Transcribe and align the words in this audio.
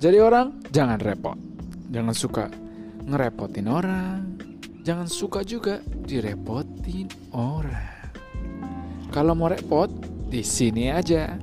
Jadi 0.00 0.16
orang 0.16 0.64
jangan 0.72 0.96
repot. 0.96 1.36
Jangan 1.92 2.16
suka 2.16 2.48
ngerepotin 3.04 3.68
orang. 3.68 4.40
Jangan 4.80 5.04
suka 5.04 5.44
juga 5.44 5.84
direpotin 5.84 7.04
orang. 7.36 8.16
Kalau 9.12 9.36
mau 9.36 9.52
repot, 9.52 9.92
di 10.32 10.40
sini 10.40 10.88
aja. 10.88 11.36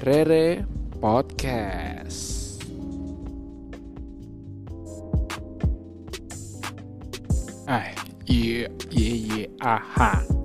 Rere 0.00 0.64
Podcast. 0.96 2.56
Ah, 7.68 7.92
iya, 8.24 8.72
iya, 8.88 9.12
iya, 9.20 9.44
aha. 9.60 10.37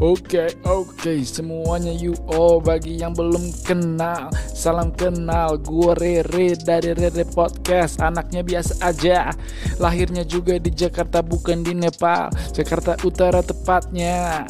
Oke, 0.00 0.48
oke, 0.64 1.12
semuanya 1.28 1.92
you 1.92 2.16
all 2.32 2.56
bagi 2.56 2.96
yang 2.96 3.12
belum 3.12 3.52
kenal 3.68 4.32
Salam 4.48 4.96
kenal, 4.96 5.60
gue 5.60 5.92
Rere 5.92 6.56
dari 6.56 6.96
Rere 6.96 7.28
Podcast 7.28 8.00
Anaknya 8.00 8.40
biasa 8.40 8.80
aja. 8.80 9.28
Lahirnya 9.76 10.24
juga 10.24 10.56
di 10.56 10.72
Jakarta 10.72 11.20
bukan 11.20 11.60
di 11.60 11.76
Nepal 11.76 12.32
Jakarta 12.56 12.96
Utara 13.04 13.44
tepatnya. 13.44 14.48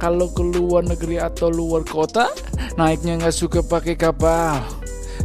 Kalau 0.00 0.32
ke 0.32 0.40
luar 0.40 0.88
negeri 0.88 1.20
atau 1.20 1.52
luar 1.52 1.84
kota 1.84 2.32
Naiknya 2.80 3.18
nggak 3.18 3.34
suka 3.34 3.66
pakai 3.66 3.98
kapal 3.98 4.62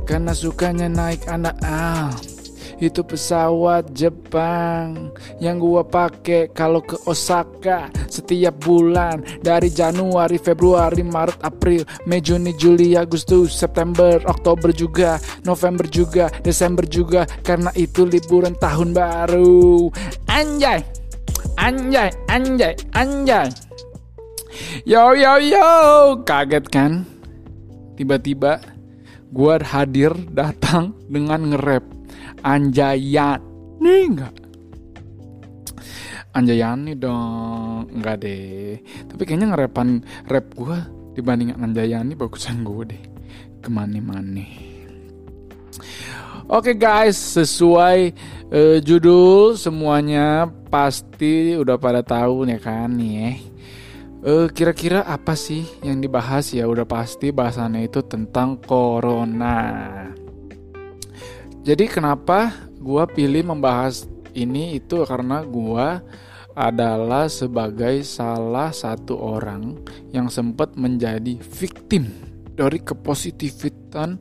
Karena 0.04 0.34
sukanya 0.34 0.90
naik 0.90 1.30
anak 1.30 1.56
al 1.62 2.33
itu 2.80 3.02
pesawat 3.06 3.92
Jepang 3.94 5.12
yang 5.38 5.62
gua 5.62 5.86
pakai 5.86 6.50
kalau 6.54 6.82
ke 6.82 6.98
Osaka 7.06 7.92
setiap 8.08 8.58
bulan 8.64 9.22
dari 9.42 9.70
Januari, 9.70 10.38
Februari, 10.40 11.06
Maret, 11.06 11.42
April, 11.44 11.84
Mei, 12.06 12.24
Juni, 12.24 12.56
Juli, 12.58 12.96
Agustus, 12.98 13.54
September, 13.54 14.22
Oktober 14.26 14.74
juga, 14.74 15.18
November 15.46 15.86
juga, 15.90 16.30
Desember 16.42 16.86
juga 16.88 17.26
karena 17.46 17.70
itu 17.78 18.06
liburan 18.08 18.56
tahun 18.58 18.96
baru. 18.96 19.90
Anjay. 20.30 21.04
Anjay, 21.54 22.10
anjay, 22.28 22.74
anjay. 22.98 23.48
Yo 24.86 25.14
yo 25.14 25.38
yo, 25.38 25.70
kaget 26.26 26.66
kan? 26.70 27.06
Tiba-tiba 27.94 28.58
gua 29.30 29.62
hadir 29.62 30.14
datang 30.34 30.98
dengan 31.10 31.54
nge-rap 31.54 31.86
Anjayani 32.44 33.96
enggak? 34.04 34.36
Anjayani 36.36 36.92
dong, 37.00 37.88
enggak 37.96 38.28
deh. 38.28 38.84
Tapi 39.08 39.22
kayaknya 39.24 39.56
ngerepan 39.56 40.04
rap 40.28 40.52
gue 40.52 40.78
dibanding 41.16 41.56
Anjayani 41.56 42.20
bagusan 42.20 42.68
gue 42.68 42.84
deh. 42.92 43.04
Ke 43.64 43.72
mana-mana. 43.72 44.44
Oke 46.52 46.76
guys, 46.76 47.16
sesuai 47.16 48.12
uh, 48.52 48.78
judul 48.84 49.56
semuanya 49.56 50.52
pasti 50.68 51.56
udah 51.56 51.80
pada 51.80 52.04
tahu 52.04 52.44
nih 52.44 52.60
kan 52.60 52.92
nih 52.92 53.12
ya. 53.16 53.32
Uh, 54.24 54.48
kira-kira 54.52 55.08
apa 55.08 55.40
sih 55.40 55.64
yang 55.80 56.04
dibahas 56.04 56.52
ya 56.52 56.68
udah 56.68 56.84
pasti 56.84 57.32
bahasannya 57.32 57.88
itu 57.88 58.04
tentang 58.04 58.60
corona. 58.60 60.23
Jadi 61.64 61.88
kenapa 61.88 62.52
gue 62.76 63.04
pilih 63.16 63.56
membahas 63.56 64.04
ini 64.36 64.76
itu 64.76 65.08
karena 65.08 65.40
gue 65.48 65.88
adalah 66.54 67.32
sebagai 67.32 68.04
salah 68.04 68.70
satu 68.76 69.16
orang 69.16 69.80
yang 70.12 70.28
sempat 70.28 70.76
menjadi 70.76 71.40
victim 71.40 72.12
dari 72.54 72.84
kepositifan 72.84 74.20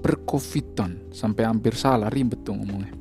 percovidan 0.00 1.10
sampai 1.10 1.42
hampir 1.44 1.74
salah 1.74 2.08
ribet 2.08 2.46
tuh 2.46 2.56
ngomongnya. 2.62 2.94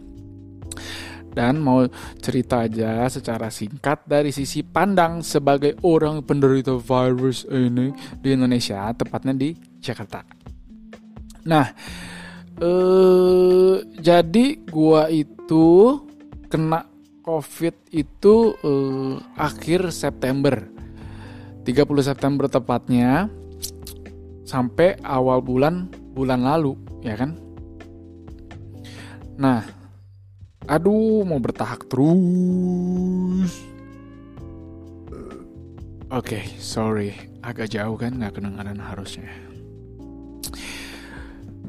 Dan 1.34 1.62
mau 1.62 1.85
cerita 2.18 2.66
aja 2.66 3.06
secara 3.09 3.53
singkat 3.53 4.06
dari 4.09 4.29
sisi 4.29 4.62
pandang 4.62 5.22
sebagai 5.22 5.78
orang 5.85 6.22
penderita 6.25 6.78
virus 6.78 7.45
ini 7.50 7.94
di 8.22 8.38
Indonesia, 8.38 8.89
tepatnya 8.94 9.34
di 9.34 9.53
Jakarta. 9.81 10.22
Nah, 11.50 11.66
eh 12.62 13.75
jadi 13.97 14.46
gua 14.69 15.09
itu 15.09 15.97
kena 16.52 16.86
covid 17.24 17.74
itu 17.90 18.53
eh, 18.62 19.16
akhir 19.40 19.90
September. 19.96 20.69
30 21.63 21.80
September 22.03 22.52
tepatnya 22.52 23.31
sampai 24.44 25.00
awal 25.00 25.40
bulan 25.40 25.88
bulan 26.12 26.44
lalu 26.44 26.75
ya 27.00 27.16
kan? 27.16 27.40
Nah 29.40 29.63
aduh 30.68 31.24
mau 31.24 31.40
bertahak 31.40 31.88
terus. 31.88 33.63
Oke 36.13 36.38
okay, 36.38 36.44
sorry 36.59 37.16
agak 37.42 37.72
jauh 37.72 37.97
kan 37.97 38.16
nggak 38.19 38.38
kedengaran 38.38 38.78
harusnya 38.78 39.53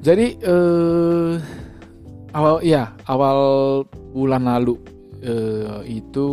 jadi 0.04 0.36
eh, 0.36 1.32
awal 2.36 2.60
ya 2.60 2.92
awal 3.08 3.38
bulan 4.12 4.44
lalu 4.44 4.76
eh, 5.24 5.96
itu 5.96 6.28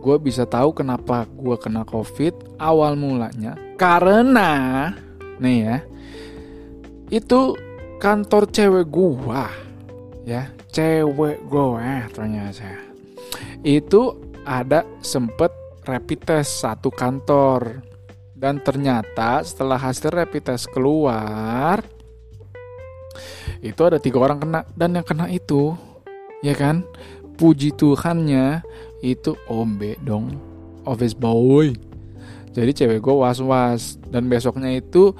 gue 0.00 0.16
bisa 0.16 0.48
tahu 0.48 0.72
kenapa 0.72 1.28
gue 1.28 1.56
kena 1.60 1.84
covid 1.84 2.32
awal 2.56 2.96
mulanya. 2.96 3.52
Karena 3.76 4.88
nih 5.36 5.58
ya 5.60 5.76
itu 7.12 7.52
kantor 8.00 8.48
cewek 8.48 8.88
gue 8.88 9.44
ya 10.24 10.48
cewek 10.72 11.44
gue 11.44 11.88
ternyata 12.16 12.80
itu 13.60 14.16
ada 14.48 14.88
sempet 15.04 15.52
rapid 15.84 16.20
test 16.24 16.64
satu 16.64 16.88
kantor. 16.88 17.84
Dan 18.34 18.60
ternyata 18.60 19.40
setelah 19.40 19.80
hasil 19.80 20.12
rapid 20.12 20.52
test 20.52 20.68
keluar 20.68 21.80
itu 23.64 23.80
ada 23.84 23.98
tiga 23.98 24.20
orang 24.20 24.42
kena 24.42 24.60
dan 24.74 24.96
yang 24.96 25.06
kena 25.06 25.26
itu 25.30 25.74
ya 26.44 26.52
kan? 26.56 26.84
Puji 27.34 27.74
Tuhannya 27.74 28.62
itu 29.02 29.34
ombe 29.50 29.98
dong. 30.06 30.38
Office 30.86 31.16
boy. 31.16 31.74
Jadi 32.54 32.70
cewek 32.70 33.02
gue 33.02 33.14
was 33.14 33.42
was 33.42 33.82
dan 34.06 34.30
besoknya 34.30 34.78
itu 34.78 35.10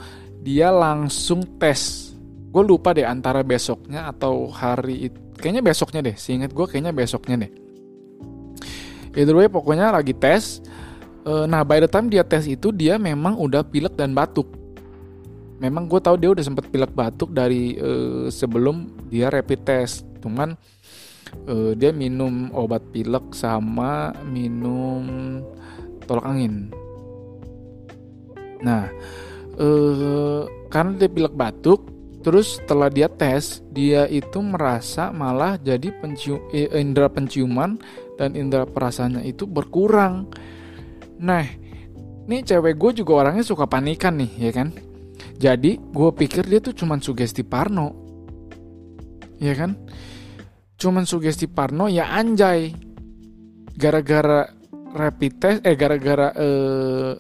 dia 0.45 0.71
langsung 0.71 1.43
tes. 1.59 2.13
Gue 2.55 2.63
lupa 2.63 2.95
deh 2.95 3.03
antara 3.03 3.43
besoknya 3.43 4.07
atau 4.07 4.47
hari 4.47 5.11
itu 5.11 5.19
kayaknya 5.35 5.63
besoknya 5.67 6.01
deh 6.07 6.15
seingat 6.15 6.55
gue 6.55 6.67
kayaknya 6.71 6.95
besoknya 6.95 7.37
deh. 7.47 7.53
Either 9.15 9.35
way 9.35 9.51
pokoknya 9.51 9.91
lagi 9.91 10.15
tes 10.15 10.63
eh, 11.27 11.45
nah 11.51 11.67
by 11.67 11.83
the 11.83 11.91
time 11.91 12.07
dia 12.07 12.23
tes 12.23 12.47
itu 12.47 12.71
dia 12.71 12.95
memang 12.97 13.35
udah 13.35 13.67
pilek 13.67 13.99
dan 13.99 14.15
batuk 14.15 14.47
memang 15.65 15.89
gue 15.89 15.97
tahu 15.97 16.21
dia 16.21 16.29
udah 16.29 16.45
sempet 16.45 16.69
pilek 16.69 16.93
batuk 16.93 17.33
dari 17.33 17.81
uh, 17.81 18.29
sebelum 18.29 19.09
dia 19.09 19.33
rapid 19.33 19.61
test. 19.65 20.05
Cuman 20.21 20.53
uh, 21.49 21.73
dia 21.73 21.89
minum 21.97 22.53
obat 22.53 22.85
pilek 22.93 23.33
sama 23.33 24.13
minum 24.29 25.41
tolak 26.05 26.29
angin. 26.29 26.69
Nah 28.61 28.93
uh, 29.57 30.45
karena 30.69 30.93
dia 31.01 31.09
pilek 31.09 31.33
batuk 31.33 31.89
terus 32.21 32.61
setelah 32.61 32.89
dia 32.89 33.09
tes 33.09 33.61
dia 33.73 34.09
itu 34.09 34.41
merasa 34.41 35.13
malah 35.13 35.61
jadi 35.61 35.93
pencium 36.01 36.41
eh, 36.57 36.73
indera 36.77 37.09
penciuman 37.09 37.77
dan 38.21 38.37
indera 38.37 38.69
perasaannya 38.69 39.25
itu 39.25 39.49
berkurang. 39.49 40.29
Nah 41.21 41.45
ini 42.29 42.41
cewek 42.45 42.77
gue 42.77 43.05
juga 43.05 43.25
orangnya 43.25 43.45
suka 43.45 43.65
panikan 43.65 44.17
nih 44.17 44.33
ya 44.41 44.53
kan 44.53 44.73
jadi 45.35 45.77
gue 45.77 46.11
pikir 46.15 46.47
dia 46.47 46.63
tuh 46.63 46.75
cuman 46.75 47.03
sugesti 47.03 47.43
Parno. 47.43 47.91
Ya 49.43 49.53
kan? 49.59 49.75
Cuman 50.79 51.05
sugesti 51.05 51.51
Parno 51.51 51.91
ya 51.91 52.11
anjay. 52.15 52.71
Gara-gara 53.75 54.47
rapid 54.95 55.33
test 55.43 55.59
eh 55.67 55.75
gara-gara 55.75 56.31
uh, 56.39 57.13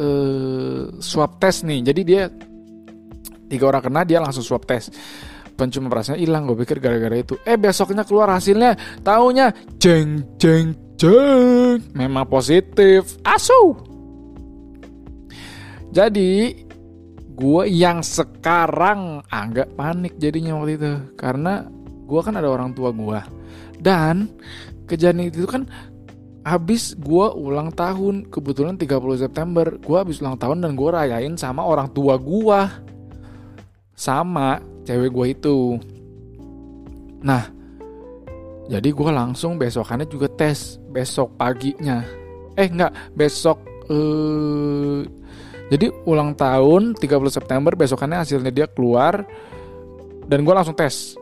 uh, 0.00 0.82
swab 0.98 1.36
test 1.36 1.68
nih. 1.68 1.84
Jadi 1.92 2.00
dia 2.00 2.32
tiga 3.52 3.68
orang 3.68 3.84
kena 3.84 4.00
dia 4.08 4.24
langsung 4.24 4.44
swab 4.44 4.64
test. 4.64 4.96
Penciuman 5.58 5.90
perasaan 5.90 6.22
hilang 6.22 6.48
gue 6.48 6.56
pikir 6.64 6.80
gara-gara 6.80 7.18
itu. 7.18 7.36
Eh 7.44 7.60
besoknya 7.60 8.08
keluar 8.08 8.32
hasilnya 8.32 9.02
taunya 9.04 9.52
jeng 9.76 10.38
jeng 10.40 10.72
jeng 10.96 11.82
memang 11.92 12.24
positif. 12.24 13.20
Asu. 13.26 13.76
Jadi 15.92 16.67
gue 17.38 17.62
yang 17.70 18.02
sekarang. 18.02 19.22
Agak 19.30 19.78
panik 19.78 20.18
jadinya 20.18 20.58
waktu 20.58 20.74
itu. 20.74 20.92
Karena 21.14 21.64
gue 22.08 22.20
kan 22.20 22.34
ada 22.34 22.50
orang 22.50 22.74
tua 22.74 22.90
gue 22.90 23.20
dan 23.78 24.26
kejadian 24.90 25.30
itu 25.30 25.46
kan 25.46 25.64
habis 26.42 26.98
gue 26.98 27.26
ulang 27.38 27.70
tahun. 27.70 28.28
Kebetulan 28.28 28.74
30 28.74 29.24
September 29.24 29.66
gue 29.78 29.96
habis 29.96 30.18
ulang 30.18 30.36
tahun 30.36 30.66
dan 30.66 30.74
gue 30.74 30.88
rayain 30.90 31.34
sama 31.38 31.62
orang 31.62 31.88
tua 31.94 32.18
gue 32.18 32.60
sama 33.94 34.58
cewek 34.82 35.10
gue 35.14 35.26
itu. 35.34 35.58
Nah, 37.22 37.50
jadi 38.70 38.88
gue 38.90 39.10
langsung 39.10 39.58
besokannya 39.58 40.06
juga 40.06 40.30
tes 40.30 40.78
besok 40.90 41.34
paginya. 41.38 42.02
Eh 42.58 42.66
enggak, 42.66 42.94
besok 43.14 43.62
eh 43.90 45.17
jadi 45.68 45.92
ulang 46.08 46.32
tahun 46.32 46.96
30 46.96 47.04
September 47.28 47.76
besokannya 47.76 48.24
hasilnya 48.24 48.52
dia 48.52 48.66
keluar 48.68 49.28
dan 50.24 50.40
gue 50.44 50.54
langsung 50.56 50.72
tes. 50.72 51.16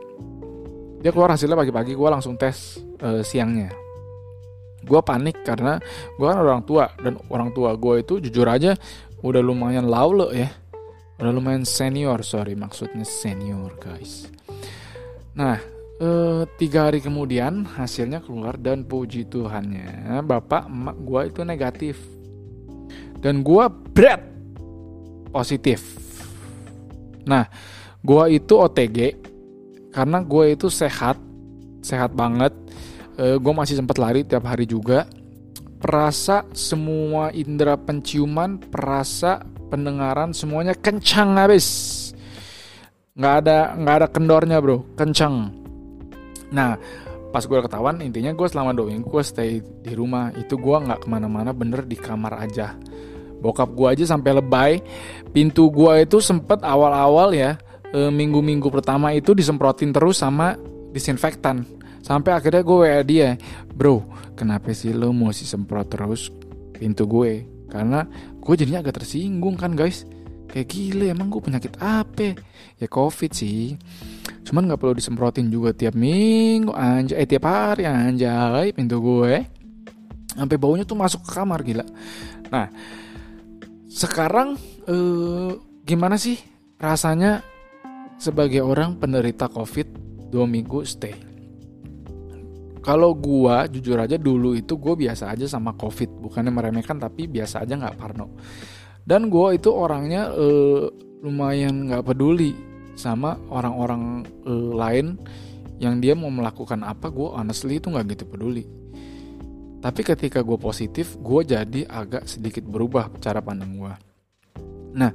Dia 1.03 1.11
keluar 1.11 1.35
hasilnya 1.35 1.55
pagi-pagi, 1.55 1.95
gue 1.95 2.09
langsung 2.09 2.39
tes 2.39 2.79
uh, 3.03 3.19
siangnya. 3.23 3.75
Gue 4.87 5.03
panik 5.03 5.43
karena 5.43 5.79
gue 6.15 6.25
kan 6.27 6.39
orang 6.39 6.63
tua 6.63 6.87
dan 6.95 7.19
orang 7.27 7.51
tua 7.51 7.75
gue 7.75 8.03
itu 8.03 8.23
jujur 8.23 8.47
aja 8.47 8.75
udah 9.19 9.43
lumayan 9.43 9.89
laule 9.89 10.31
ya, 10.31 10.47
udah 11.19 11.31
lumayan 11.33 11.67
senior 11.67 12.23
sorry 12.23 12.55
maksudnya 12.55 13.03
senior 13.03 13.75
guys. 13.83 14.31
Nah 15.35 15.59
uh, 15.99 16.47
tiga 16.55 16.87
hari 16.87 17.03
kemudian 17.03 17.67
hasilnya 17.67 18.23
keluar 18.23 18.55
dan 18.55 18.87
puji 18.87 19.27
Tuhannya 19.27 20.23
bapak 20.23 20.71
emak 20.71 20.97
gue 21.03 21.21
itu 21.35 21.41
negatif 21.43 21.95
dan 23.19 23.41
gue 23.41 23.65
berat 23.91 24.36
positif. 25.37 25.79
Nah 27.29 27.45
gue 28.01 28.23
itu 28.33 28.57
OTG 28.57 28.97
karena 29.93 30.25
gue 30.25 30.57
itu 30.57 30.73
sehat 30.73 31.21
sehat 31.85 32.17
banget. 32.17 32.57
Uh, 33.17 33.37
gue 33.37 33.53
masih 33.53 33.77
sempat 33.77 34.01
lari 34.01 34.25
tiap 34.25 34.49
hari 34.49 34.65
juga. 34.65 35.05
Perasa 35.77 36.41
semua 36.57 37.29
indera 37.29 37.77
penciuman 37.77 38.57
perasa 38.57 39.45
pendengaran 39.69 40.33
semuanya 40.33 40.73
kencang 40.73 41.37
habis. 41.37 41.67
Nggak 43.13 43.35
ada 43.45 43.59
nggak 43.77 43.95
ada 44.01 44.07
kendornya 44.09 44.57
bro. 44.57 44.81
Kencang. 44.97 45.53
Nah, 46.49 46.81
pas 47.29 47.45
gue 47.45 47.59
ketahuan 47.61 48.01
intinya 48.01 48.33
gue 48.33 48.47
selama 48.49 48.73
dua 48.73 48.89
minggu 48.89 49.05
gue 49.05 49.23
stay 49.25 49.61
di 49.61 49.93
rumah. 49.93 50.33
Itu 50.33 50.57
gue 50.57 50.77
nggak 50.81 51.05
ke 51.05 51.07
mana-mana 51.09 51.53
bener 51.53 51.85
di 51.85 51.97
kamar 51.97 52.41
aja 52.41 52.73
bokap 53.39 53.69
gue 53.73 53.87
aja 53.87 54.03
sampai 54.17 54.31
lebay. 54.37 54.71
Pintu 55.31 55.69
gue 55.69 56.03
itu 56.03 56.17
sempet 56.17 56.63
awal-awal 56.65 57.33
ya 57.33 57.57
e, 57.91 58.09
minggu-minggu 58.09 58.67
pertama 58.73 59.13
itu 59.13 59.31
disemprotin 59.31 59.93
terus 59.93 60.19
sama 60.19 60.57
disinfektan. 60.91 61.63
Sampai 62.01 62.31
akhirnya 62.31 62.63
gue 62.63 62.77
WA 62.87 63.01
dia 63.03 63.35
bro 63.67 63.99
kenapa 64.37 64.71
sih 64.71 64.95
lo 64.95 65.11
mau 65.11 65.35
si 65.35 65.43
semprot 65.43 65.91
terus 65.91 66.31
pintu 66.77 67.03
gue? 67.03 67.43
Karena 67.67 68.07
gue 68.39 68.53
jadinya 68.55 68.79
agak 68.79 69.03
tersinggung 69.03 69.59
kan 69.59 69.75
guys. 69.75 70.07
Kayak 70.47 70.67
gila 70.71 71.05
emang 71.11 71.27
gue 71.27 71.43
penyakit 71.43 71.75
apa? 71.83 72.31
Ya 72.79 72.87
covid 72.87 73.35
sih. 73.35 73.75
Cuman 74.47 74.63
nggak 74.63 74.79
perlu 74.79 74.95
disemprotin 74.95 75.51
juga 75.51 75.75
tiap 75.75 75.91
minggu 75.91 76.71
anjay 76.71 77.19
eh 77.19 77.27
tiap 77.27 77.43
hari 77.43 77.83
anjay 77.83 78.71
pintu 78.71 79.03
gue. 79.03 79.43
Sampai 80.31 80.55
baunya 80.55 80.87
tuh 80.87 80.95
masuk 80.95 81.27
ke 81.27 81.35
kamar 81.35 81.59
gila. 81.67 81.83
Nah 82.47 82.71
sekarang 83.97 84.53
eh, 84.85 85.51
gimana 85.81 86.21
sih 86.21 86.37
rasanya 86.77 87.41
sebagai 88.21 88.61
orang 88.61 89.01
penderita 89.01 89.49
covid 89.49 89.89
dua 90.29 90.45
minggu 90.45 90.85
stay? 90.85 91.17
Kalau 92.85 93.17
gua 93.17 93.65
jujur 93.67 93.97
aja 93.99 94.15
dulu 94.15 94.55
itu 94.55 94.79
gue 94.79 94.95
biasa 94.95 95.33
aja 95.33 95.43
sama 95.43 95.75
covid. 95.75 96.07
Bukannya 96.23 96.53
meremehkan 96.53 96.95
tapi 97.01 97.27
biasa 97.27 97.67
aja 97.67 97.75
nggak 97.75 97.99
parno. 97.99 98.31
Dan 99.03 99.27
gue 99.27 99.59
itu 99.59 99.67
orangnya 99.73 100.31
uh, 100.31 100.87
lumayan 101.19 101.91
nggak 101.91 102.07
peduli 102.07 102.55
sama 102.95 103.35
orang-orang 103.51 104.23
uh, 104.47 104.71
lain 104.71 105.19
yang 105.83 105.99
dia 105.99 106.15
mau 106.15 106.31
melakukan 106.31 106.81
apa 106.81 107.11
gue 107.11 107.27
honestly 107.27 107.77
itu 107.77 107.91
nggak 107.91 108.17
gitu 108.17 108.25
peduli 108.25 108.65
tapi 109.83 110.01
ketika 110.01 110.41
gue 110.41 110.57
positif 110.57 111.17
gue 111.19 111.41
jadi 111.45 111.81
agak 111.87 112.25
sedikit 112.25 112.65
berubah 112.65 113.11
cara 113.21 113.39
pandang 113.41 113.77
gue 113.77 113.93
nah 114.97 115.11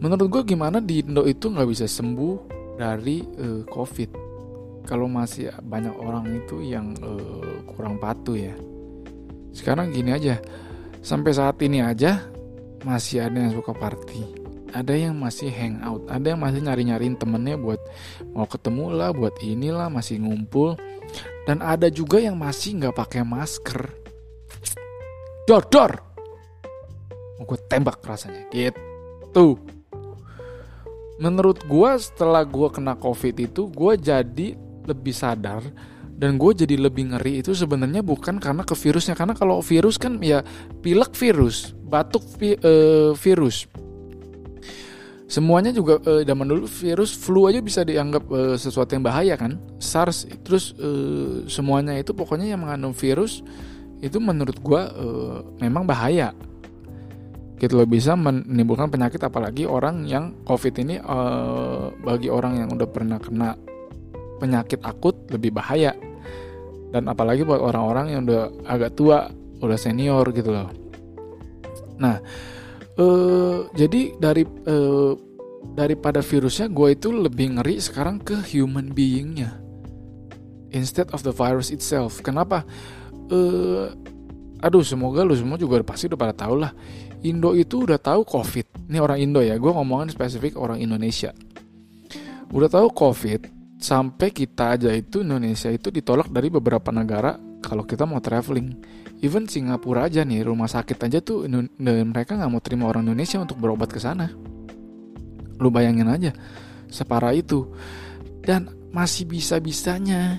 menurut 0.00 0.28
gue 0.28 0.42
gimana 0.56 0.82
di 0.82 1.00
Indo 1.00 1.24
itu 1.24 1.48
nggak 1.48 1.68
bisa 1.68 1.88
sembuh 1.88 2.56
dari 2.76 3.24
uh, 3.24 3.64
covid? 3.66 4.28
Kalau 4.86 5.10
masih 5.10 5.50
banyak 5.66 5.96
orang 5.98 6.30
itu 6.30 6.62
yang 6.62 6.94
uh, 7.02 7.64
kurang 7.74 7.98
patuh 7.98 8.38
ya. 8.38 8.54
Sekarang 9.50 9.90
gini 9.90 10.14
aja 10.14 10.38
sampai 11.02 11.32
saat 11.34 11.58
ini 11.64 11.82
aja 11.82 12.22
masih 12.84 13.24
ada 13.24 13.38
yang 13.38 13.54
suka 13.54 13.70
party 13.70 14.22
ada 14.74 14.90
yang 14.90 15.14
masih 15.14 15.48
hangout 15.54 16.02
ada 16.10 16.34
yang 16.34 16.42
masih 16.42 16.60
nyari-nyariin 16.66 17.14
temennya 17.14 17.54
buat 17.54 17.78
mau 18.34 18.44
ketemu 18.50 18.90
lah 18.90 19.10
buat 19.14 19.38
inilah 19.38 19.86
masih 19.86 20.18
ngumpul 20.18 20.74
dan 21.46 21.62
ada 21.62 21.86
juga 21.86 22.18
yang 22.18 22.34
masih 22.34 22.82
nggak 22.82 22.96
pakai 22.98 23.22
masker. 23.22 23.86
Dor 25.46 25.62
dor. 25.70 25.92
Mau 27.38 27.46
gue 27.46 27.58
tembak 27.70 28.02
rasanya. 28.02 28.50
Gitu. 28.50 29.46
Menurut 31.22 31.62
gue 31.64 31.90
setelah 32.02 32.42
gue 32.42 32.68
kena 32.68 32.98
covid 32.98 33.38
itu 33.38 33.70
gue 33.70 33.92
jadi 33.94 34.58
lebih 34.84 35.14
sadar 35.14 35.62
dan 36.16 36.34
gue 36.36 36.52
jadi 36.52 36.76
lebih 36.76 37.14
ngeri 37.14 37.40
itu 37.40 37.54
sebenarnya 37.54 38.02
bukan 38.02 38.42
karena 38.42 38.66
ke 38.66 38.74
virusnya. 38.74 39.14
Karena 39.14 39.38
kalau 39.38 39.62
virus 39.62 39.96
kan 40.02 40.18
ya 40.18 40.42
pilek 40.82 41.14
virus 41.14 41.70
batuk 41.86 42.26
vi, 42.42 42.58
uh, 42.58 43.14
virus 43.14 43.70
semuanya 45.26 45.74
juga 45.74 45.98
uh, 46.06 46.22
zaman 46.22 46.46
dulu 46.46 46.70
virus 46.70 47.12
flu 47.14 47.50
aja 47.50 47.58
bisa 47.58 47.82
dianggap 47.82 48.24
uh, 48.30 48.54
sesuatu 48.54 48.94
yang 48.94 49.02
bahaya 49.02 49.34
kan? 49.34 49.58
SARS 49.82 50.26
terus 50.46 50.72
uh, 50.78 51.42
semuanya 51.50 51.98
itu 51.98 52.14
pokoknya 52.14 52.54
yang 52.54 52.62
mengandung 52.62 52.94
virus 52.94 53.42
itu 53.98 54.22
menurut 54.22 54.56
gua 54.62 54.90
uh, 54.94 55.42
memang 55.58 55.82
bahaya. 55.84 56.30
Gitu 57.56 57.72
bisa 57.88 58.12
menimbulkan 58.12 58.92
penyakit 58.92 59.16
apalagi 59.24 59.64
orang 59.64 60.04
yang 60.04 60.36
covid 60.44 60.76
ini 60.76 61.00
uh, 61.00 61.88
bagi 62.04 62.28
orang 62.28 62.60
yang 62.60 62.68
udah 62.76 62.88
pernah 62.88 63.16
kena 63.16 63.56
penyakit 64.38 64.78
akut 64.84 65.16
lebih 65.32 65.56
bahaya. 65.56 65.96
Dan 66.92 67.10
apalagi 67.10 67.42
buat 67.42 67.58
orang-orang 67.58 68.14
yang 68.14 68.20
udah 68.28 68.52
agak 68.68 68.94
tua 68.94 69.26
udah 69.58 69.78
senior 69.80 70.22
gitu 70.36 70.52
loh. 70.52 70.68
Nah 71.96 72.20
uh, 73.00 73.68
jadi 73.72 74.16
dari 74.16 74.44
uh, 74.44 75.14
daripada 75.76 76.20
virusnya 76.24 76.70
gue 76.70 76.94
itu 76.94 77.08
lebih 77.12 77.58
ngeri 77.58 77.80
sekarang 77.80 78.20
ke 78.20 78.36
human 78.52 78.92
beingnya. 78.92 79.60
Instead 80.74 81.08
of 81.14 81.24
the 81.24 81.32
virus 81.32 81.72
itself. 81.72 82.20
Kenapa? 82.20 82.66
Uh, 83.32 83.92
aduh 84.60 84.82
semoga 84.82 85.22
lu 85.22 85.36
semua 85.36 85.60
juga 85.60 85.80
pasti 85.84 86.08
udah 86.08 86.18
pada 86.18 86.34
tahu 86.36 86.54
lah. 86.60 86.72
Indo 87.24 87.56
itu 87.56 87.88
udah 87.88 87.98
tahu 87.98 88.22
covid. 88.22 88.66
Ini 88.86 88.98
orang 89.02 89.18
Indo 89.18 89.40
ya 89.40 89.56
gue 89.56 89.72
ngomongin 89.72 90.12
spesifik 90.12 90.54
orang 90.60 90.78
Indonesia. 90.78 91.32
Udah 92.52 92.70
tahu 92.70 92.92
covid 92.94 93.56
sampai 93.76 94.32
kita 94.32 94.78
aja 94.78 94.88
itu 94.92 95.20
Indonesia 95.20 95.68
itu 95.68 95.92
ditolak 95.92 96.32
dari 96.32 96.48
beberapa 96.48 96.88
negara 96.88 97.36
kalau 97.66 97.82
kita 97.82 98.06
mau 98.06 98.22
traveling 98.22 98.78
even 99.18 99.50
Singapura 99.50 100.06
aja 100.06 100.22
nih 100.22 100.46
rumah 100.46 100.70
sakit 100.70 101.10
aja 101.10 101.18
tuh 101.18 101.50
mereka 101.82 102.38
nggak 102.38 102.50
mau 102.52 102.62
terima 102.62 102.86
orang 102.86 103.10
Indonesia 103.10 103.42
untuk 103.42 103.58
berobat 103.58 103.90
ke 103.90 103.98
sana. 103.98 104.30
Lu 105.58 105.68
bayangin 105.74 106.06
aja 106.06 106.30
separah 106.86 107.34
itu. 107.34 107.66
Dan 108.46 108.70
masih 108.94 109.26
bisa 109.26 109.58
bisanya 109.58 110.38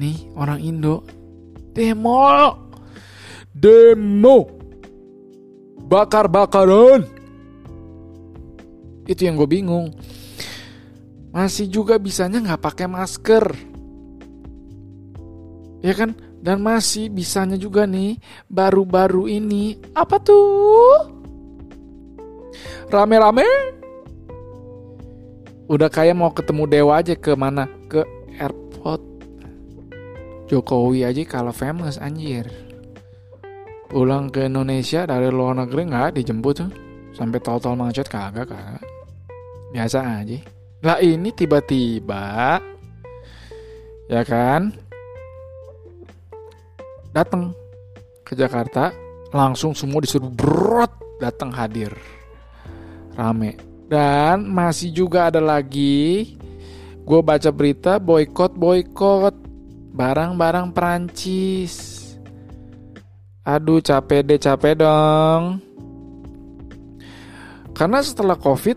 nih 0.00 0.32
orang 0.32 0.64
Indo 0.64 1.04
demo! 1.76 2.24
Demo! 3.52 4.48
Bakar 5.86 6.26
bakaran 6.32 7.04
itu 9.06 9.22
yang 9.22 9.38
gue 9.38 9.46
bingung. 9.46 9.94
Masih 11.30 11.70
juga 11.70 11.94
bisanya 12.00 12.42
nggak 12.42 12.62
pakai 12.64 12.86
masker. 12.90 13.44
Ya 15.84 15.94
kan 15.94 16.18
dan 16.46 16.62
masih 16.62 17.10
bisanya 17.10 17.58
juga 17.58 17.90
nih 17.90 18.22
baru-baru 18.46 19.26
ini 19.26 19.74
apa 19.98 20.22
tuh? 20.22 21.10
Rame-rame? 22.86 23.42
Udah 25.66 25.90
kayak 25.90 26.14
mau 26.14 26.30
ketemu 26.30 26.70
dewa 26.70 27.02
aja 27.02 27.18
ke 27.18 27.34
mana? 27.34 27.66
Ke 27.90 28.06
airport. 28.38 29.02
Jokowi 30.46 31.02
aja 31.02 31.18
kalau 31.26 31.50
famous 31.50 31.98
anjir. 31.98 32.46
Pulang 33.90 34.30
ke 34.30 34.46
Indonesia 34.46 35.02
dari 35.02 35.26
luar 35.26 35.66
negeri 35.66 35.82
nggak 35.90 36.14
dijemput 36.14 36.54
tuh. 36.62 36.70
Sampai 37.10 37.42
tol-tol 37.42 37.74
macet 37.74 38.06
kagak 38.06 38.46
kagak. 38.46 38.86
Biasa 39.74 40.22
aja. 40.22 40.38
Lah 40.86 41.02
ini 41.02 41.34
tiba-tiba 41.34 42.62
ya 44.06 44.22
kan 44.22 44.85
datang 47.16 47.56
ke 48.20 48.36
Jakarta 48.36 48.92
langsung 49.32 49.72
semua 49.72 50.04
disuruh 50.04 50.28
berat 50.28 50.92
datang 51.16 51.48
hadir. 51.48 51.96
Rame. 53.16 53.56
Dan 53.88 54.44
masih 54.52 54.92
juga 54.92 55.32
ada 55.32 55.40
lagi 55.40 56.36
gue 57.06 57.20
baca 57.24 57.48
berita 57.48 57.96
boykot 57.96 58.52
boykot. 58.52 59.34
Barang-barang 59.96 60.76
Perancis. 60.76 62.04
Aduh 63.48 63.80
capek 63.80 64.20
deh 64.20 64.36
capek 64.36 64.84
dong. 64.84 65.64
Karena 67.72 68.04
setelah 68.04 68.36
covid 68.36 68.76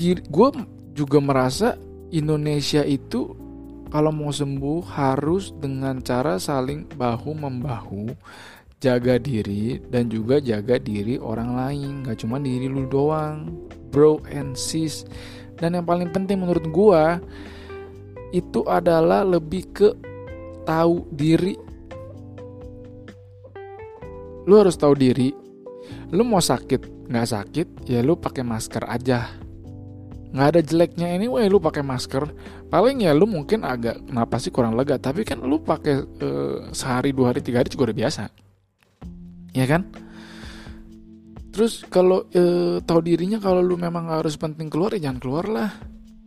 gue 0.00 0.48
juga 0.96 1.18
merasa 1.20 1.76
Indonesia 2.08 2.80
itu 2.86 3.34
kalau 3.88 4.12
mau 4.12 4.32
sembuh 4.32 4.84
harus 4.92 5.52
dengan 5.56 6.00
cara 6.04 6.36
saling 6.36 6.88
bahu 6.96 7.32
membahu 7.32 8.12
jaga 8.78 9.18
diri 9.18 9.80
dan 9.90 10.12
juga 10.12 10.38
jaga 10.38 10.76
diri 10.76 11.16
orang 11.16 11.50
lain. 11.56 11.92
Gak 12.04 12.22
cuma 12.24 12.36
diri 12.38 12.68
lu 12.68 12.84
doang 12.86 13.48
bro 13.88 14.20
and 14.28 14.54
sis. 14.54 15.08
Dan 15.58 15.74
yang 15.74 15.86
paling 15.88 16.12
penting 16.12 16.44
menurut 16.44 16.68
gua 16.70 17.18
itu 18.30 18.62
adalah 18.68 19.24
lebih 19.24 19.64
ke 19.72 19.88
tahu 20.68 21.08
diri. 21.10 21.56
Lu 24.44 24.54
harus 24.60 24.76
tahu 24.76 24.94
diri. 24.94 25.32
Lu 26.12 26.24
mau 26.24 26.40
sakit 26.40 26.98
nggak 27.08 27.28
sakit 27.32 27.68
ya 27.88 28.04
lu 28.04 28.20
pakai 28.20 28.44
masker 28.44 28.84
aja 28.84 29.32
nggak 30.28 30.48
ada 30.54 30.60
jeleknya 30.60 31.06
anyway 31.08 31.48
lu 31.48 31.60
pakai 31.60 31.80
masker. 31.80 32.28
Paling 32.68 33.04
ya 33.04 33.16
lu 33.16 33.24
mungkin 33.24 33.64
agak 33.64 34.04
kenapa 34.04 34.36
sih 34.36 34.52
kurang 34.52 34.76
lega? 34.76 35.00
Tapi 35.00 35.24
kan 35.24 35.40
lu 35.40 35.60
pakai 35.60 36.04
uh, 36.04 36.68
sehari 36.76 37.16
dua 37.16 37.32
hari 37.32 37.40
tiga 37.40 37.64
hari 37.64 37.72
juga 37.72 37.92
udah 37.92 37.98
biasa. 38.04 38.22
Ya 39.56 39.64
kan? 39.64 39.88
Terus 41.48 41.82
kalau 41.88 42.28
uh, 42.28 42.78
tahu 42.84 43.00
dirinya 43.02 43.40
kalau 43.40 43.64
lu 43.64 43.74
memang 43.74 44.12
harus 44.12 44.36
penting 44.36 44.68
keluar 44.68 44.92
ya 44.94 45.08
jangan 45.08 45.18
keluar 45.18 45.44
lah. 45.48 45.70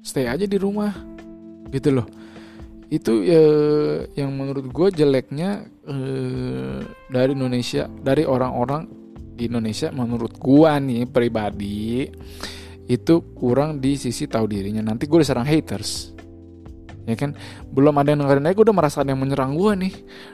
Stay 0.01 0.25
aja 0.25 0.43
di 0.49 0.57
rumah. 0.57 0.91
Gitu 1.69 1.93
loh. 1.93 2.09
Itu 2.91 3.23
ya 3.23 3.43
yang 4.17 4.35
menurut 4.35 4.67
gue 4.67 4.87
jeleknya 4.91 5.63
uh, 5.87 6.83
dari 7.07 7.31
Indonesia 7.37 7.87
dari 7.87 8.27
orang-orang 8.27 8.89
di 9.37 9.47
Indonesia 9.47 9.87
menurut 9.95 10.35
gue 10.35 10.71
nih 10.89 11.07
pribadi 11.07 12.05
itu 12.91 13.23
kurang 13.31 13.79
di 13.79 13.95
sisi 13.95 14.27
tahu 14.27 14.51
dirinya. 14.51 14.83
Nanti 14.83 15.07
gue 15.07 15.23
diserang 15.23 15.47
haters. 15.47 16.11
Ya 17.07 17.15
kan? 17.15 17.33
Belum 17.71 17.95
ada 17.95 18.11
yang 18.11 18.27
dengerin 18.27 18.51
aja 18.51 18.55
gue 18.59 18.65
udah 18.67 18.77
merasa 18.77 18.97
ada 19.01 19.15
yang 19.15 19.21
menyerang 19.23 19.55
gue 19.55 19.71
nih. 19.87 19.93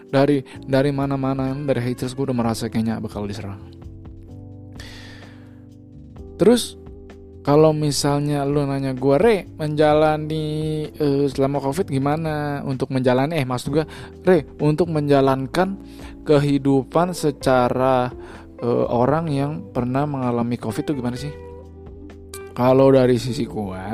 Dari 0.10 0.38
dari 0.66 0.90
mana-mana 0.90 1.54
dari 1.54 1.82
haters 1.86 2.18
gue 2.18 2.26
udah 2.26 2.38
merasa 2.38 2.66
kayaknya 2.66 2.98
bakal 2.98 3.30
diserang. 3.30 3.62
Terus 6.42 6.82
kalau 7.46 7.72
misalnya 7.72 8.44
lu 8.44 8.68
nanya 8.68 8.92
gue 8.92 9.16
re 9.22 9.38
menjalani 9.56 10.46
uh, 10.98 11.30
selama 11.30 11.62
covid 11.62 11.88
gimana? 11.88 12.66
Untuk 12.66 12.90
menjalani 12.90 13.38
eh 13.38 13.46
maksud 13.46 13.70
gue 13.70 13.86
re 14.26 14.50
untuk 14.58 14.90
menjalankan 14.90 15.78
kehidupan 16.26 17.14
secara 17.14 18.12
uh, 18.60 18.86
orang 18.92 19.30
yang 19.32 19.52
pernah 19.72 20.04
mengalami 20.04 20.60
covid 20.60 20.84
itu 20.84 20.94
gimana 20.98 21.16
sih 21.16 21.47
kalau 22.58 22.90
dari 22.90 23.22
sisi 23.22 23.46
gue 23.46 23.86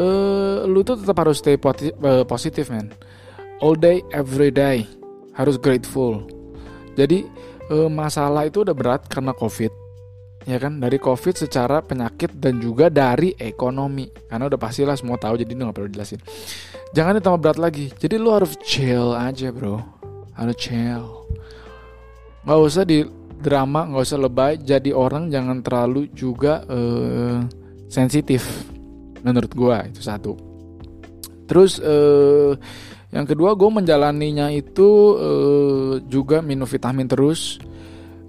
uh, 0.00 0.64
lu 0.64 0.80
tuh 0.80 0.96
tetap 0.96 1.20
harus 1.20 1.44
stay 1.44 1.60
uh, 1.60 2.24
positif 2.24 2.72
man 2.72 2.88
all 3.60 3.76
day 3.76 4.00
every 4.12 4.48
day. 4.52 4.88
Harus 5.36 5.60
grateful. 5.60 6.24
Jadi 6.96 7.28
uh, 7.68 7.92
masalah 7.92 8.48
itu 8.48 8.64
udah 8.64 8.72
berat 8.72 9.04
karena 9.04 9.36
covid 9.36 9.68
ya 10.48 10.56
kan? 10.56 10.80
Dari 10.80 10.96
covid 10.96 11.36
secara 11.36 11.84
penyakit 11.84 12.32
dan 12.40 12.56
juga 12.56 12.88
dari 12.88 13.36
ekonomi. 13.36 14.08
Karena 14.32 14.48
udah 14.48 14.56
pastilah 14.56 14.96
semua 14.96 15.20
tahu 15.20 15.36
jadi 15.36 15.52
nggak 15.52 15.76
perlu 15.76 15.92
jelasin 15.92 16.20
jangan 16.96 17.20
ditambah 17.20 17.40
berat 17.44 17.58
lagi. 17.60 17.92
Jadi 18.00 18.16
lu 18.16 18.32
harus 18.32 18.56
chill 18.64 19.12
aja 19.12 19.52
bro. 19.52 19.84
Harus 20.32 20.56
chill. 20.56 21.04
Nggak 22.48 22.58
usah 22.64 22.84
di 22.88 23.04
drama 23.36 23.84
nggak 23.92 24.04
usah 24.08 24.20
lebay. 24.20 24.56
Jadi 24.56 24.96
orang 24.96 25.28
jangan 25.28 25.60
terlalu 25.60 26.08
juga 26.16 26.64
uh, 26.64 27.44
sensitif 27.86 28.42
menurut 29.22 29.50
gue 29.50 29.76
itu 29.90 30.00
satu. 30.02 30.32
Terus 31.46 31.78
uh, 31.78 32.54
yang 33.14 33.26
kedua 33.26 33.54
gue 33.54 33.70
menjalaninya 33.70 34.50
itu 34.50 35.14
uh, 35.16 35.94
juga 36.06 36.42
minum 36.42 36.66
vitamin 36.66 37.06
terus. 37.06 37.58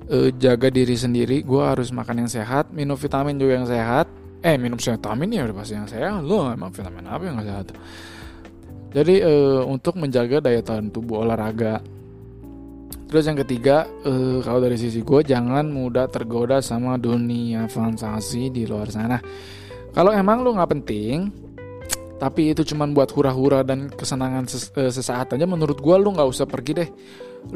Uh, 0.08 0.32
jaga 0.40 0.72
diri 0.72 0.96
sendiri 0.96 1.44
gue 1.44 1.60
harus 1.60 1.92
makan 1.92 2.24
yang 2.24 2.32
sehat 2.32 2.72
minum 2.72 2.96
vitamin 2.96 3.36
juga 3.36 3.54
yang 3.60 3.68
sehat. 3.68 4.08
Eh 4.40 4.56
minum 4.56 4.80
vitamin 4.80 5.28
ya 5.34 5.44
udah 5.50 5.56
pasti 5.58 5.74
yang 5.76 5.90
sehat. 5.90 6.24
Lo 6.24 6.48
emang 6.48 6.72
vitamin 6.72 7.04
apa 7.10 7.24
yang 7.26 7.36
gak 7.42 7.50
sehat? 7.50 7.68
Jadi 8.96 9.16
uh, 9.20 9.68
untuk 9.68 10.00
menjaga 10.00 10.40
daya 10.40 10.64
tahan 10.64 10.94
tubuh 10.94 11.28
olahraga 11.28 11.84
Terus 13.08 13.24
yang 13.24 13.40
ketiga, 13.40 13.88
uh, 14.04 14.44
kalau 14.44 14.60
dari 14.60 14.76
sisi 14.76 15.00
gue 15.00 15.24
jangan 15.24 15.72
mudah 15.72 16.12
tergoda 16.12 16.60
sama 16.60 17.00
dunia 17.00 17.64
fantasi 17.72 18.52
di 18.52 18.68
luar 18.68 18.92
sana. 18.92 19.16
Kalau 19.96 20.12
emang 20.12 20.44
lu 20.44 20.52
nggak 20.52 20.72
penting, 20.76 21.32
tapi 22.20 22.52
itu 22.52 22.68
cuma 22.68 22.84
buat 22.92 23.08
hura-hura 23.16 23.64
dan 23.64 23.88
kesenangan 23.88 24.52
ses 24.52 24.68
uh, 24.76 24.92
sesaat 24.92 25.40
aja, 25.40 25.48
menurut 25.48 25.80
gue 25.80 25.96
lu 25.96 26.20
nggak 26.20 26.28
usah 26.28 26.44
pergi 26.44 26.72
deh. 26.76 26.90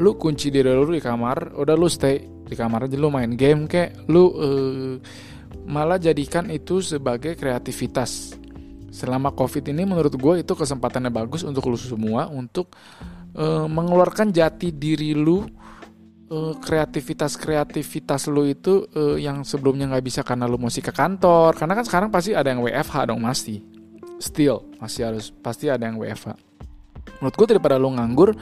Lu 0.00 0.16
kunci 0.16 0.48
diri 0.48 0.72
lu 0.72 0.88
di 0.88 1.04
kamar, 1.04 1.52
udah 1.52 1.76
lu 1.76 1.84
stay 1.84 2.24
di 2.48 2.56
kamar 2.56 2.88
aja, 2.88 2.96
lu 2.96 3.12
main 3.12 3.36
game 3.36 3.68
kayak 3.68 4.08
lu 4.08 4.32
uh, 4.32 4.96
malah 5.68 6.00
jadikan 6.00 6.48
itu 6.48 6.80
sebagai 6.80 7.36
kreativitas. 7.36 8.40
Selama 8.88 9.36
covid 9.36 9.68
ini 9.68 9.84
menurut 9.84 10.16
gue 10.16 10.34
itu 10.40 10.52
kesempatannya 10.56 11.12
bagus 11.12 11.44
untuk 11.44 11.68
lu 11.68 11.76
semua 11.76 12.28
untuk 12.32 12.72
uh, 13.36 13.66
mengeluarkan 13.68 14.32
jati 14.32 14.72
diri 14.72 15.16
lu 15.16 15.44
uh, 16.32 16.54
kreativitas 16.58 17.36
kreativitas 17.36 18.28
lu 18.32 18.48
itu 18.48 18.86
uh, 18.96 19.16
yang 19.20 19.44
sebelumnya 19.46 19.88
nggak 19.92 20.04
bisa 20.04 20.20
karena 20.24 20.48
lu 20.48 20.56
mesti 20.56 20.80
ke 20.80 20.92
kantor. 20.92 21.56
Karena 21.56 21.78
kan 21.78 21.84
sekarang 21.84 22.08
pasti 22.08 22.32
ada 22.32 22.52
yang 22.52 22.64
WFH 22.64 23.08
dong 23.08 23.22
pasti. 23.24 23.60
Still 24.22 24.70
masih 24.78 25.10
harus 25.10 25.34
pasti 25.34 25.66
ada 25.66 25.82
yang 25.82 25.98
WFH 25.98 26.52
menurut 27.22 27.34
gue 27.38 27.46
daripada 27.54 27.78
lu 27.78 27.94
nganggur 27.94 28.34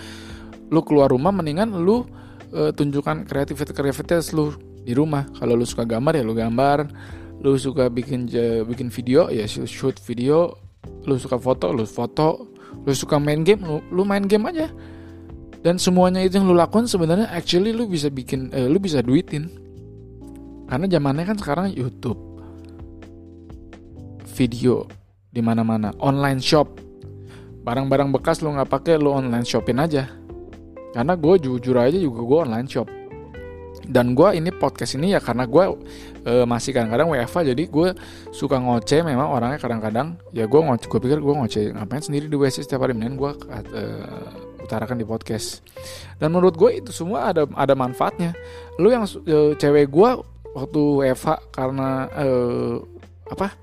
lu 0.71 0.81
keluar 0.81 1.13
rumah 1.13 1.33
mendingan 1.35 1.69
lu 1.77 2.07
uh, 2.55 2.73
tunjukkan 2.73 3.27
kreativitas 3.27 3.75
kreativitas 3.75 4.25
lu 4.31 4.55
di 4.81 4.97
rumah. 4.97 5.29
Kalau 5.37 5.59
lu 5.59 5.67
suka 5.69 5.85
gambar 5.85 6.17
ya 6.17 6.25
lu 6.25 6.33
gambar. 6.33 6.89
Lu 7.41 7.57
suka 7.57 7.89
bikin 7.89 8.29
bikin 8.69 8.89
video 8.93 9.29
ya 9.29 9.45
shoot 9.49 9.99
video. 10.05 10.57
Lu 11.05 11.19
suka 11.19 11.37
foto 11.37 11.75
lu 11.75 11.85
foto 11.85 12.55
lu 12.85 12.93
suka 12.97 13.21
main 13.21 13.43
game 13.45 13.61
lu, 13.65 13.81
lu 13.93 14.03
main 14.05 14.25
game 14.25 14.47
aja. 14.49 14.69
Dan 15.61 15.77
semuanya 15.77 16.25
itu 16.25 16.41
yang 16.41 16.49
lu 16.49 16.57
lakukan 16.57 16.89
sebenarnya 16.89 17.29
actually 17.29 17.77
lu 17.77 17.85
bisa 17.85 18.09
bikin 18.09 18.49
eh, 18.53 18.69
lu 18.69 18.81
bisa 18.81 19.05
duitin. 19.05 19.49
Karena 20.71 20.87
zamannya 20.87 21.25
kan 21.27 21.37
sekarang 21.37 21.67
YouTube. 21.75 22.17
Video 24.39 24.89
di 25.29 25.45
mana-mana. 25.45 25.93
Online 26.01 26.41
shop. 26.41 26.81
Barang-barang 27.61 28.09
bekas 28.17 28.41
lu 28.41 28.57
nggak 28.57 28.71
pakai 28.73 28.97
lu 28.97 29.13
online 29.13 29.45
shopin 29.45 29.83
aja. 29.83 30.09
Karena 30.97 31.13
gue 31.19 31.35
jujur 31.39 31.77
aja 31.77 31.99
juga 31.99 32.21
gue 32.25 32.39
online 32.49 32.69
shop 32.71 33.00
dan 33.91 34.15
gue 34.15 34.39
ini 34.39 34.55
podcast 34.55 34.95
ini 34.95 35.11
ya 35.11 35.19
karena 35.19 35.51
gue 35.51 35.65
e, 36.23 36.47
masih 36.47 36.71
kadang-kadang 36.71 37.11
WFA 37.11 37.43
jadi 37.51 37.67
gue 37.67 37.89
suka 38.31 38.63
ngoceh 38.63 39.03
memang 39.03 39.35
orangnya 39.35 39.59
kadang-kadang. 39.59 40.15
Ya 40.31 40.47
gue 40.47 40.61
ngoceh 40.63 40.87
gue 40.87 41.01
pikir 41.03 41.19
gue 41.19 41.35
ngoceh 41.35 41.75
ngapain 41.75 41.99
sendiri 41.99 42.31
di 42.31 42.39
WC 42.39 42.63
setiap 42.63 42.87
hari 42.87 42.95
mendingan 42.95 43.19
gue 43.19 43.31
e, 43.75 43.83
utarakan 44.63 44.95
di 44.95 45.03
podcast. 45.03 45.67
Dan 46.23 46.31
menurut 46.31 46.55
gue 46.55 46.79
itu 46.79 46.95
semua 46.95 47.35
ada 47.35 47.51
ada 47.59 47.75
manfaatnya. 47.75 48.39
Lu 48.79 48.95
yang 48.95 49.11
e, 49.27 49.59
cewek 49.59 49.91
gue 49.91 50.11
waktu 50.55 50.81
WFH 51.03 51.51
karena 51.51 52.07
e, 52.15 52.29
apa 53.27 53.59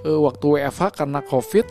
e, 0.00 0.08
waktu 0.08 0.44
WFH 0.48 0.96
karena 0.96 1.20
covid 1.20 1.68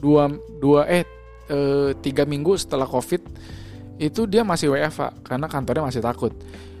dua 0.00 0.32
dua 0.64 0.88
eh 0.88 1.04
e, 1.44 1.58
tiga 2.00 2.24
minggu 2.24 2.56
setelah 2.56 2.88
covid 2.88 3.20
itu 3.96 4.28
dia 4.28 4.44
masih 4.44 4.72
WFH 4.72 5.24
karena 5.24 5.46
kantornya 5.48 5.88
masih 5.88 6.02
takut. 6.04 6.32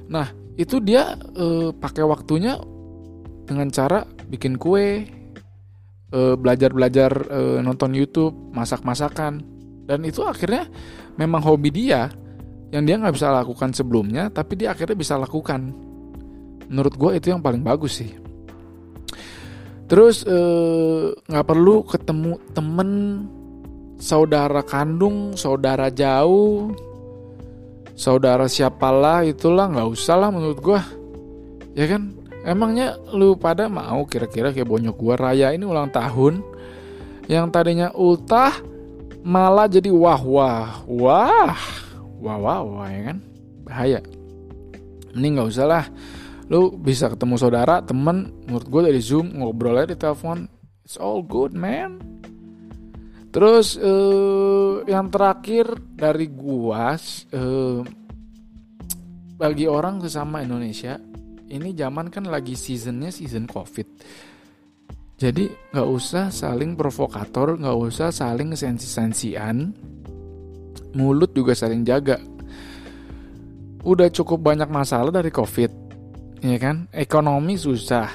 Nah 0.08 0.30
itu 0.56 0.80
dia 0.80 1.16
e, 1.36 1.72
pakai 1.72 2.04
waktunya 2.04 2.60
dengan 3.46 3.70
cara 3.70 4.02
bikin 4.26 4.58
kue 4.58 5.06
belajar 6.16 6.70
belajar 6.72 7.12
e, 7.28 7.40
nonton 7.60 7.92
YouTube 7.92 8.32
masak 8.54 8.80
masakan 8.86 9.42
dan 9.84 10.00
itu 10.02 10.24
akhirnya 10.24 10.64
memang 11.14 11.44
hobi 11.44 11.68
dia 11.70 12.08
yang 12.74 12.82
dia 12.82 12.98
nggak 12.98 13.14
bisa 13.14 13.30
lakukan 13.30 13.70
sebelumnya 13.70 14.28
tapi 14.28 14.58
dia 14.58 14.74
akhirnya 14.74 14.98
bisa 14.98 15.14
lakukan. 15.14 15.70
Menurut 16.66 16.94
gue 16.98 17.10
itu 17.22 17.30
yang 17.30 17.40
paling 17.40 17.62
bagus 17.62 18.02
sih. 18.02 18.10
Terus 19.86 20.26
eh, 20.26 21.14
nggak 21.14 21.46
eh, 21.46 21.48
perlu 21.48 21.86
ketemu 21.86 22.32
temen 22.50 22.90
saudara 24.02 24.60
kandung 24.66 25.38
saudara 25.38 25.88
jauh 25.88 26.74
saudara 27.96 28.44
siapalah 28.46 29.24
itulah 29.24 29.72
nggak 29.72 29.88
usah 29.88 30.14
lah 30.20 30.28
menurut 30.28 30.60
gue 30.60 30.80
ya 31.74 31.88
kan? 31.88 32.12
Emangnya 32.46 32.94
lu 33.10 33.34
pada 33.34 33.66
mau 33.66 34.06
kira-kira 34.06 34.54
kayak 34.54 34.70
bonyok 34.70 34.94
gue 34.94 35.14
raya 35.18 35.50
ini 35.50 35.66
ulang 35.66 35.90
tahun? 35.90 36.44
Yang 37.26 37.46
tadinya 37.50 37.90
ultah 37.90 38.54
malah 39.26 39.66
jadi 39.66 39.90
wah 39.90 40.20
wah 40.22 40.86
wah 40.86 41.58
wah 42.22 42.38
wah 42.38 42.60
wah 42.62 42.86
ya 42.86 43.10
kan? 43.10 43.18
Bahaya. 43.66 44.00
Ini 45.16 45.26
nggak 45.26 45.48
usah 45.50 45.66
lah 45.66 45.84
lu 46.46 46.78
bisa 46.78 47.10
ketemu 47.10 47.34
saudara 47.34 47.82
temen 47.82 48.30
menurut 48.46 48.66
gue 48.70 48.82
dari 48.94 49.00
zoom 49.02 49.34
ngobrol 49.34 49.82
aja 49.82 49.90
di 49.90 49.98
telepon. 49.98 50.46
It's 50.86 50.94
all 50.94 51.26
good 51.26 51.50
man 51.50 51.98
terus 53.36 53.76
uh, 53.76 54.80
yang 54.88 55.12
terakhir 55.12 55.76
dari 55.92 56.32
gua 56.32 56.96
uh, 57.36 57.84
bagi 59.36 59.68
orang 59.68 60.00
sesama 60.00 60.40
Indonesia 60.40 60.96
ini 61.52 61.76
zaman 61.76 62.08
kan 62.08 62.24
lagi 62.24 62.56
seasonnya 62.56 63.12
season 63.12 63.44
covid 63.44 63.84
jadi 65.16 65.48
nggak 65.72 65.88
usah 65.88 66.28
saling 66.28 66.76
provokator, 66.76 67.56
nggak 67.56 67.76
usah 67.88 68.12
saling 68.12 68.52
sensi-sensian. 68.52 69.72
Mulut 70.92 71.32
juga 71.32 71.56
saling 71.56 71.88
jaga. 71.88 72.20
Udah 73.80 74.12
cukup 74.12 74.44
banyak 74.44 74.68
masalah 74.68 75.08
dari 75.08 75.32
covid, 75.32 75.72
ya 76.44 76.60
kan? 76.60 76.84
Ekonomi 76.92 77.56
susah, 77.56 78.12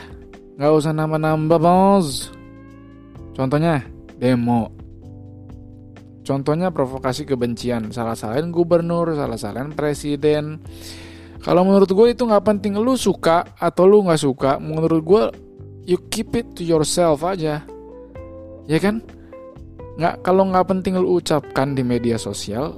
nggak 0.62 0.74
usah 0.78 0.94
nambah-nambah 0.94 1.58
bos. 1.58 2.30
Contohnya 3.34 3.82
demo. 4.22 4.81
Contohnya 6.22 6.70
provokasi 6.70 7.26
kebencian, 7.26 7.90
salah-salahin 7.90 8.54
gubernur, 8.54 9.10
salah-salahin 9.18 9.74
presiden. 9.74 10.62
Kalau 11.42 11.66
menurut 11.66 11.90
gue 11.90 12.08
itu 12.14 12.24
nggak 12.30 12.46
penting. 12.46 12.78
Lu 12.78 12.94
suka 12.94 13.58
atau 13.58 13.90
lu 13.90 14.06
nggak 14.06 14.22
suka. 14.22 14.62
Menurut 14.62 15.02
gue 15.02 15.24
you 15.90 15.98
keep 16.14 16.38
it 16.38 16.46
to 16.54 16.62
yourself 16.62 17.26
aja. 17.26 17.66
Ya 18.70 18.78
kan? 18.78 19.02
Nggak 19.98 20.22
kalau 20.22 20.46
nggak 20.54 20.70
penting 20.70 20.94
lu 21.02 21.18
ucapkan 21.18 21.74
di 21.74 21.82
media 21.82 22.22
sosial 22.22 22.78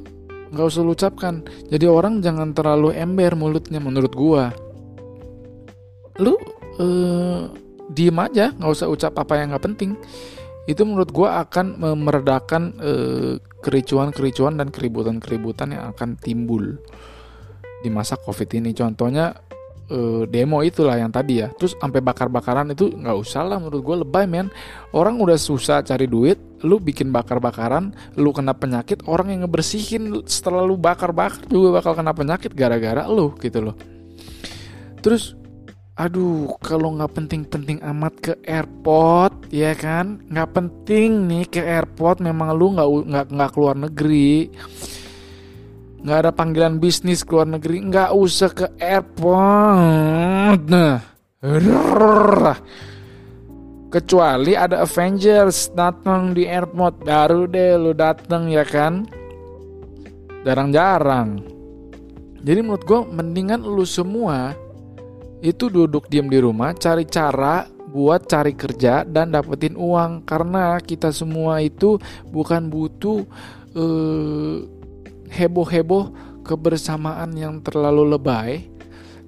nggak 0.53 0.69
usah 0.69 0.81
lu 0.85 0.93
ucapkan. 0.93 1.35
Jadi 1.67 1.85
orang 1.89 2.21
jangan 2.21 2.53
terlalu 2.53 2.93
ember 2.93 3.33
mulutnya 3.33 3.81
menurut 3.81 4.13
gua. 4.13 4.53
Lu 6.21 6.37
uh, 6.77 7.49
diem 7.89 8.17
aja. 8.21 8.53
Nggak 8.53 8.71
usah 8.71 8.87
ucap 8.87 9.17
apa 9.17 9.41
yang 9.41 9.51
nggak 9.51 9.65
penting 9.65 9.97
itu 10.63 10.81
menurut 10.87 11.11
gua 11.11 11.43
akan 11.43 11.79
meredakan 11.99 12.63
uh, 12.79 13.33
kericuan-kericuan 13.63 14.59
dan 14.59 14.71
keributan-keributan 14.71 15.75
yang 15.75 15.91
akan 15.91 16.15
timbul 16.19 16.79
di 17.83 17.89
masa 17.91 18.15
covid 18.15 18.47
ini. 18.55 18.71
Contohnya 18.71 19.35
uh, 19.91 20.23
demo 20.27 20.63
itulah 20.63 20.95
yang 20.95 21.11
tadi 21.11 21.43
ya. 21.43 21.51
Terus 21.51 21.75
sampai 21.75 21.99
bakar-bakaran 21.99 22.71
itu 22.71 22.91
nggak 22.91 23.17
usah 23.19 23.43
lah 23.43 23.59
menurut 23.59 23.81
gue 23.83 23.95
lebay 24.07 24.25
men. 24.27 24.47
Orang 24.95 25.19
udah 25.19 25.35
susah 25.35 25.83
cari 25.83 26.07
duit 26.07 26.39
lu 26.63 26.79
bikin 26.79 27.11
bakar-bakaran 27.11 27.91
lu 28.15 28.31
kena 28.31 28.55
penyakit 28.55 29.03
orang 29.03 29.35
yang 29.35 29.43
ngebersihin 29.43 30.23
setelah 30.23 30.63
lu 30.63 30.79
bakar-bakar 30.79 31.43
juga 31.51 31.83
bakal 31.83 31.91
kena 31.91 32.15
penyakit 32.15 32.55
gara-gara 32.55 33.03
lu 33.11 33.35
gitu 33.43 33.59
loh. 33.59 33.75
Terus 35.03 35.35
aduh 35.93 36.57
kalau 36.57 36.97
nggak 36.97 37.13
penting-penting 37.13 37.77
amat 37.85 38.13
ke 38.17 38.33
airport 38.45 39.49
ya 39.53 39.77
kan? 39.77 40.21
Nggak 40.25 40.49
penting 40.53 41.29
nih 41.29 41.45
ke 41.45 41.61
airport 41.61 42.17
memang 42.21 42.53
lu 42.57 42.73
nggak 42.73 42.89
nggak 42.89 43.25
nggak 43.29 43.51
keluar 43.53 43.75
negeri. 43.77 44.49
Nggak 46.03 46.17
ada 46.19 46.31
panggilan 46.33 46.81
bisnis 46.81 47.21
ke 47.21 47.31
luar 47.31 47.47
negeri 47.47 47.77
nggak 47.85 48.11
usah 48.11 48.51
ke 48.51 48.67
airport. 48.81 50.61
Nah. 50.67 50.99
Kecuali 53.93 54.57
ada 54.57 54.81
Avengers 54.81 55.69
datang 55.75 56.33
di 56.33 56.47
airport 56.47 57.05
baru 57.05 57.45
deh 57.45 57.77
lu 57.77 57.93
datang 57.93 58.49
ya 58.49 58.65
kan 58.65 59.05
jarang-jarang 60.47 61.43
jadi 62.41 62.59
menurut 62.59 62.83
gue 62.83 62.99
mendingan 63.11 63.61
lu 63.61 63.85
semua 63.85 64.55
itu 65.43 65.67
duduk 65.67 66.07
diam 66.07 66.31
di 66.31 66.39
rumah 66.39 66.71
cari 66.71 67.03
cara 67.03 67.67
buat 67.91 68.25
cari 68.25 68.55
kerja 68.55 69.03
dan 69.03 69.35
dapetin 69.35 69.75
uang 69.75 70.23
karena 70.23 70.79
kita 70.81 71.11
semua 71.11 71.61
itu 71.61 71.99
bukan 72.31 72.71
butuh 72.71 73.21
uh, 73.75 74.57
heboh-heboh 75.29 76.33
kebersamaan 76.41 77.33
yang 77.33 77.63
terlalu 77.63 78.17
lebay, 78.17 78.67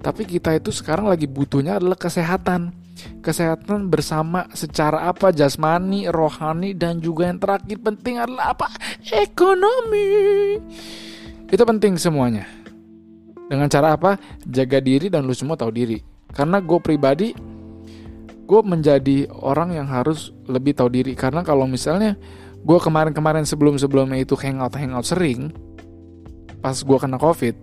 tapi 0.04 0.28
kita 0.28 0.54
itu 0.54 0.70
sekarang 0.70 1.10
lagi 1.10 1.26
butuhnya 1.26 1.80
adalah 1.80 1.98
kesehatan. 1.98 2.74
Kesehatan 3.20 3.92
bersama 3.92 4.48
secara 4.56 5.10
apa 5.10 5.28
jasmani, 5.28 6.08
rohani 6.08 6.72
dan 6.72 6.96
juga 6.96 7.28
yang 7.28 7.36
terakhir 7.36 7.76
penting 7.82 8.16
adalah 8.16 8.56
apa? 8.56 8.72
Ekonomi. 9.12 10.56
Itu 11.50 11.62
penting 11.68 12.00
semuanya. 12.00 12.65
Dengan 13.46 13.70
cara 13.70 13.94
apa? 13.94 14.18
Jaga 14.42 14.82
diri 14.82 15.06
dan 15.06 15.26
lu 15.26 15.34
semua 15.34 15.54
tahu 15.54 15.70
diri. 15.70 16.02
Karena 16.34 16.58
gue 16.58 16.78
pribadi 16.82 17.30
gue 18.46 18.60
menjadi 18.62 19.26
orang 19.42 19.74
yang 19.74 19.90
harus 19.90 20.30
lebih 20.46 20.74
tahu 20.74 20.90
diri. 20.90 21.12
Karena 21.18 21.42
kalau 21.42 21.66
misalnya 21.66 22.18
gue 22.62 22.78
kemarin-kemarin 22.78 23.46
sebelum-sebelumnya 23.46 24.22
itu 24.22 24.34
hangout 24.38 24.74
hangout 24.74 25.06
sering 25.06 25.54
pas 26.58 26.74
gue 26.74 26.98
kena 26.98 27.14
covid 27.14 27.54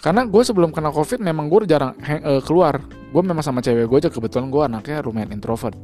karena 0.00 0.22
gue 0.28 0.42
sebelum 0.44 0.72
kena 0.72 0.92
covid 0.92 1.20
memang 1.20 1.48
gue 1.48 1.66
jarang 1.66 1.96
hang, 2.04 2.22
uh, 2.22 2.42
keluar. 2.44 2.84
Gue 3.10 3.22
memang 3.24 3.40
sama 3.40 3.64
cewek 3.64 3.88
gue 3.88 3.98
aja. 4.06 4.10
Kebetulan 4.12 4.52
gue 4.52 4.62
anaknya 4.62 5.00
lumayan 5.02 5.32
introvert. 5.32 5.74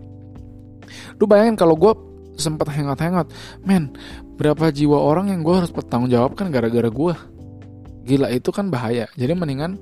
Lu 1.17 1.25
bayangin 1.25 1.57
kalau 1.57 1.75
gue 1.75 1.93
sempat 2.37 2.71
hangout-hangout 2.73 3.29
men 3.61 3.93
berapa 4.41 4.73
jiwa 4.73 4.97
orang 4.97 5.29
yang 5.29 5.45
gue 5.45 5.53
harus 5.53 5.69
bertanggung 5.69 6.09
jawab 6.09 6.33
kan 6.33 6.49
gara-gara 6.49 6.89
gue 6.89 7.15
gila 8.03 8.29
itu 8.31 8.51
kan 8.51 8.69
bahaya 8.69 9.07
jadi 9.15 9.35
mendingan 9.35 9.79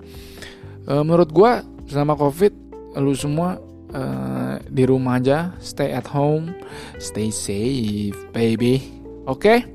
uh, 0.88 1.02
menurut 1.04 1.30
gue 1.32 1.52
selama 1.90 2.14
covid 2.16 2.52
lu 2.98 3.14
semua 3.14 3.58
uh, 3.92 4.56
di 4.66 4.84
rumah 4.86 5.18
aja 5.18 5.54
stay 5.58 5.92
at 5.94 6.06
home 6.08 6.52
stay 7.00 7.32
safe 7.32 8.16
baby 8.30 8.80
oke 9.26 9.40
okay? 9.40 9.66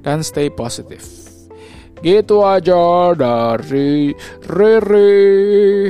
dan 0.00 0.24
stay 0.24 0.48
positive 0.52 1.24
Gitu 2.04 2.44
aja 2.44 3.16
dari 3.16 4.12
Riri. 4.44 5.88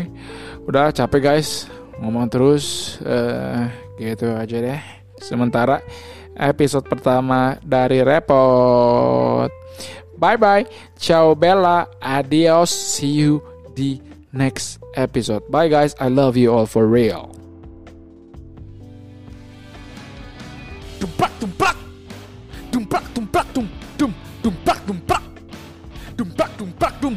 Udah 0.63 0.95
capek 0.95 1.19
guys 1.27 1.67
ngomong 1.99 2.31
terus. 2.31 2.97
Uh, 3.03 3.67
gitu 3.99 4.31
aja 4.31 4.63
deh. 4.63 4.83
Sementara 5.19 5.83
episode 6.39 6.87
pertama 6.87 7.59
dari 7.67 7.99
Repot. 8.07 9.51
Bye 10.19 10.37
bye. 10.37 10.67
Ciao 10.99 11.35
Bella. 11.35 11.89
Adios. 12.03 12.71
See 12.71 13.13
you 13.13 13.43
the 13.75 14.01
next 14.33 14.79
episode. 14.95 15.49
Bye 15.51 15.69
guys. 15.69 15.95
I 16.01 16.09
love 16.09 16.37
you 16.37 16.53
all 16.53 16.67
for 16.67 16.87
real. 16.87 17.35
Tumpak 20.99 21.33
tumpak. 21.41 21.77
Tumpak 22.71 23.05
tumpak 23.15 23.47
tum 23.55 23.67
tum 23.99 24.13
tumpak 24.43 24.79
tumpak. 24.87 25.23
Tumpak 26.17 26.51
tumpak 26.59 26.93
tum. 27.01 27.15